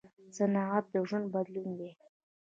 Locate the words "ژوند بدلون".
1.07-1.69